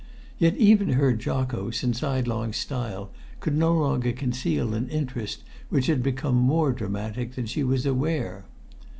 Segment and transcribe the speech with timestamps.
[0.39, 6.01] Yet even her jocose and sidelong style could no longer conceal an interest which had
[6.01, 8.45] become more dramatic than she was aware.